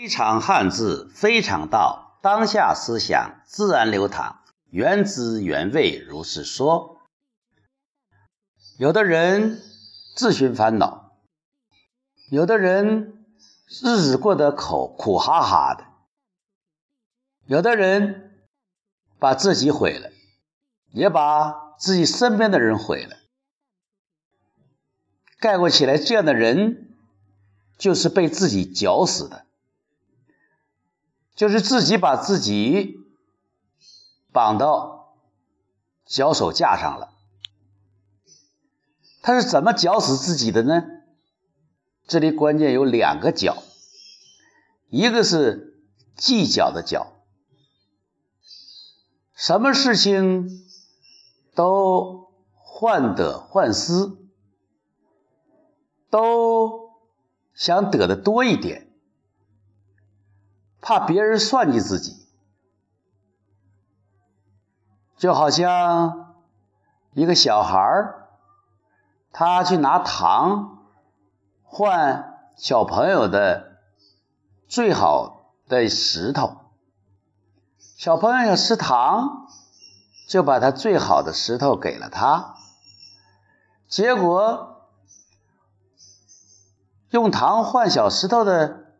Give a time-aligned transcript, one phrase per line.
[0.00, 7.02] 非常汉字，非常道，当下思想自然流淌，原汁原味如是说。
[8.78, 9.60] 有的人
[10.16, 11.18] 自寻烦恼，
[12.30, 13.26] 有的人
[13.68, 15.84] 日子过得苦苦哈哈的，
[17.44, 18.40] 有的人
[19.18, 20.08] 把自己毁了，
[20.92, 23.16] 也把自己身边的人毁了。
[25.38, 26.96] 概括起来，这样的人
[27.76, 29.44] 就是被自己绞死的。
[31.34, 32.96] 就是自己把自己
[34.32, 35.16] 绑到
[36.04, 37.14] 脚手架上了。
[39.22, 40.82] 他是怎么绞死自己的呢？
[42.06, 43.62] 这里关键有两个绞，
[44.88, 45.80] 一个是
[46.16, 47.12] 计较的较，
[49.34, 50.48] 什么事情
[51.54, 54.16] 都患得患失，
[56.10, 56.90] 都
[57.54, 58.89] 想得的多一点。
[60.80, 62.26] 怕别人算计自己，
[65.16, 66.34] 就好像
[67.12, 68.28] 一个小孩儿，
[69.30, 70.78] 他去拿糖
[71.62, 73.76] 换小朋友的
[74.68, 76.56] 最好的石头，
[77.78, 79.46] 小朋友要吃糖，
[80.26, 82.54] 就把他最好的石头给了他，
[83.86, 84.88] 结果
[87.10, 88.94] 用糖换小石头的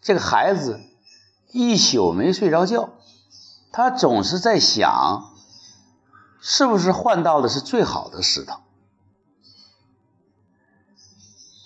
[0.00, 0.80] 这个孩子。
[1.50, 2.90] 一宿没睡着觉，
[3.72, 5.34] 他总是在想，
[6.40, 8.60] 是不是换到的是最好的石头？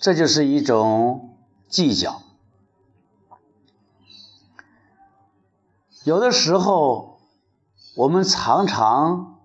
[0.01, 1.37] 这就是一种
[1.69, 2.23] 计较。
[6.05, 7.21] 有的时候，
[7.95, 9.41] 我们常常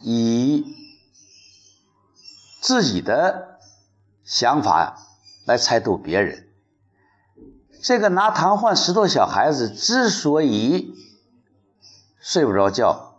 [0.00, 0.76] 以
[2.60, 3.58] 自己的
[4.24, 4.98] 想法
[5.46, 6.53] 来猜度别人。
[7.84, 10.94] 这个拿糖换石头小孩子之所以
[12.18, 13.16] 睡不着觉，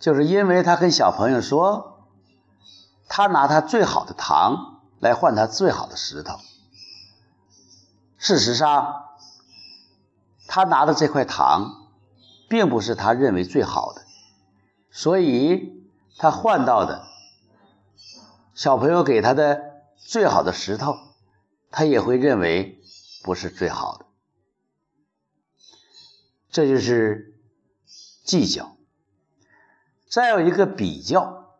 [0.00, 2.06] 就是因为他跟小朋友说，
[3.08, 6.38] 他拿他最好的糖来换他最好的石头。
[8.16, 9.04] 事实上，
[10.48, 11.90] 他拿的这块糖
[12.48, 14.00] 并不是他认为最好的，
[14.90, 15.84] 所以
[16.16, 17.04] 他换到的
[18.54, 19.60] 小朋友给他的
[19.98, 20.96] 最好的石头，
[21.70, 22.80] 他也会认为。
[23.24, 24.04] 不是最好的，
[26.50, 27.34] 这就是
[28.22, 28.76] 计较。
[30.10, 31.56] 再有一个比较。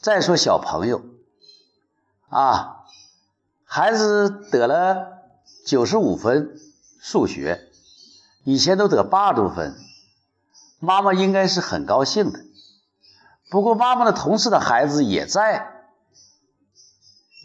[0.00, 1.04] 再说小朋友
[2.28, 2.84] 啊，
[3.64, 5.24] 孩子得了
[5.66, 6.60] 九十五分
[7.00, 7.68] 数学，
[8.44, 9.74] 以前都得八十多分，
[10.78, 12.38] 妈妈应该是很高兴的。
[13.50, 15.72] 不过妈妈的同事的孩子也在。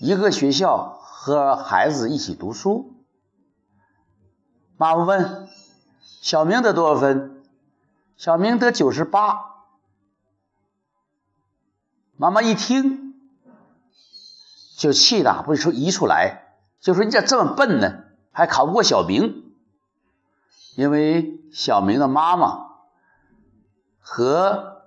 [0.01, 2.95] 一个学校和孩子一起读书，
[4.75, 5.47] 妈妈问
[6.01, 7.43] ：“小明得多少分？”
[8.17, 9.39] 小明得九十八。
[12.17, 13.13] 妈妈一听
[14.75, 18.05] 就气的不说一出来，就说：“你咋这么笨呢？
[18.31, 19.53] 还考不过小明？”
[20.75, 22.71] 因为小明的妈妈
[23.99, 24.81] 和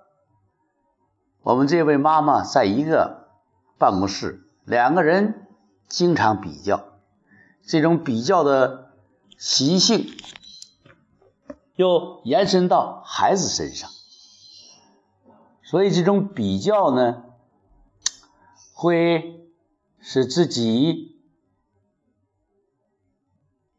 [1.41, 3.29] 我们这位妈妈在一个
[3.77, 4.41] 办公室。
[4.65, 5.47] 两个人
[5.87, 6.99] 经常比较，
[7.63, 8.91] 这种比较的
[9.37, 10.17] 习性
[11.75, 13.89] 又延伸到孩子身上，
[15.61, 17.23] 所以这种比较呢，
[18.73, 19.47] 会
[19.99, 21.21] 使自己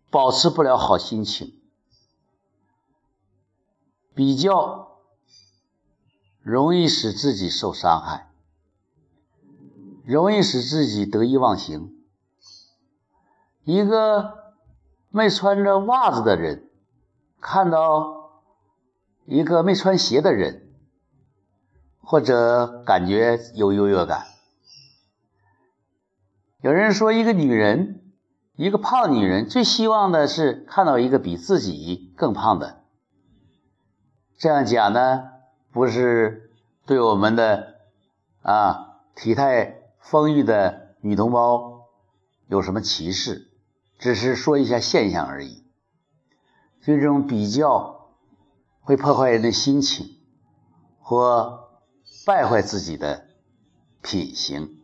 [0.08, 1.60] 保持不了好心情，
[4.14, 5.00] 比较
[6.42, 8.25] 容易使自己受伤害。
[10.06, 11.92] 容易使自己得意忘形。
[13.64, 14.54] 一个
[15.10, 16.70] 没穿着袜子的人，
[17.40, 18.40] 看到
[19.24, 20.72] 一个没穿鞋的人，
[22.00, 24.26] 或者感觉有优越感。
[26.60, 28.12] 有人说，一个女人，
[28.54, 32.84] 一个胖女人，最希望的是看到一个比自己更胖的。
[34.38, 35.24] 这样讲呢，
[35.72, 36.52] 不是
[36.86, 37.74] 对我们的
[38.42, 39.82] 啊体态。
[40.08, 41.88] 丰裕的女同胞
[42.47, 43.50] 有什么歧视？
[43.98, 45.64] 只是说一下现象而已。
[46.80, 48.12] 这种比较
[48.82, 50.16] 会破坏人的心情，
[51.00, 51.70] 或
[52.24, 53.26] 败坏自己的
[54.00, 54.80] 品行。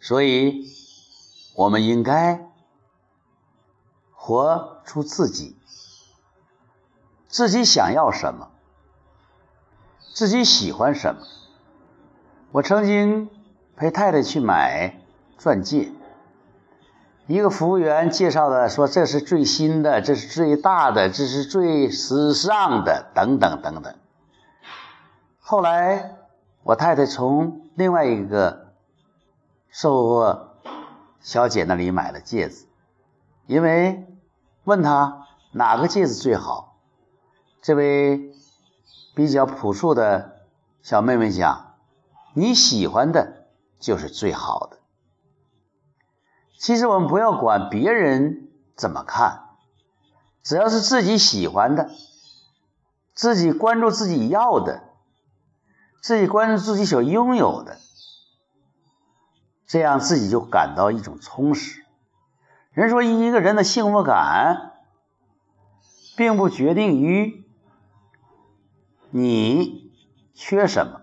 [0.00, 0.66] 所以，
[1.54, 2.50] 我们应该
[4.12, 5.56] 活出自己，
[7.28, 8.50] 自己想要什么，
[10.14, 11.22] 自己喜欢什么。
[12.52, 13.30] 我曾经
[13.76, 14.96] 陪太太去买
[15.38, 15.92] 钻戒，
[17.28, 23.94] 一个服务员介绍的说这是最新的，这是最大的，这是最时尚的，等等等等。
[25.38, 26.16] 后来
[26.64, 28.72] 我太太从另外一个
[29.70, 30.56] 售货
[31.20, 32.66] 小姐那里买了戒指，
[33.46, 34.08] 因为
[34.64, 36.78] 问她哪个戒指最好，
[37.62, 38.32] 这位
[39.14, 40.40] 比较朴素的
[40.82, 41.69] 小妹妹讲
[42.34, 43.46] ：“你喜欢的
[43.78, 44.78] 就是最好的。”
[46.58, 49.44] 其实我们不要管别人怎么看，
[50.42, 51.90] 只要是自己喜欢的，
[53.14, 54.82] 自己关注自己要的，
[56.02, 57.78] 自己关注自己所拥有的，
[59.66, 61.84] 这样自己就感到一种充实。
[62.72, 64.72] 人说一个人的幸福感，
[66.16, 67.44] 并不决定于
[69.10, 69.92] 你
[70.34, 71.00] 缺什么，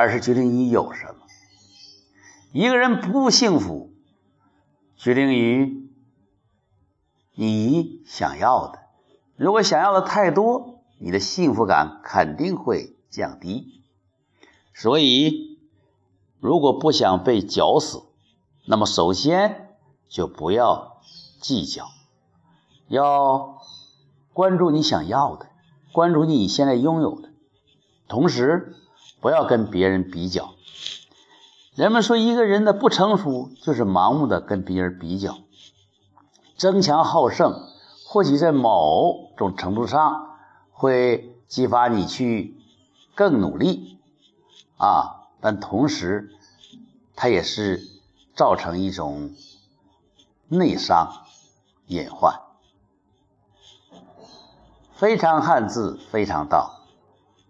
[0.00, 1.26] 而是决定你有什么。
[2.52, 3.92] 一个人不幸福。
[4.96, 5.88] 决定于
[7.34, 8.80] 你想要的，
[9.36, 13.82] 如果想要的太多，你的幸福感肯定会降低。
[14.74, 15.58] 所以，
[16.38, 18.02] 如果不想被绞死，
[18.66, 19.74] 那么首先
[20.08, 21.00] 就不要
[21.40, 21.86] 计较，
[22.88, 23.62] 要
[24.34, 25.46] 关注你想要的，
[25.92, 27.30] 关注你现在拥有的，
[28.06, 28.76] 同时
[29.20, 30.54] 不要跟别人比较。
[31.74, 35.38] 人们说，一个人的不成熟就是盲目的跟别人比较，
[36.56, 37.68] 争强好胜，
[38.06, 40.36] 或许在某种程度上
[40.72, 42.56] 会激发你去
[43.14, 43.98] 更努力
[44.76, 46.34] 啊，但同时
[47.14, 47.80] 它也是
[48.34, 49.30] 造成一种
[50.48, 51.24] 内伤
[51.86, 52.40] 隐患。
[54.94, 56.82] 非常汉字，非常道，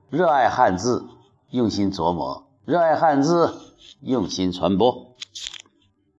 [0.09, 1.09] 热爱汉字，
[1.51, 3.53] 用心琢磨，热爱汉字。
[4.03, 5.17] 用心传播。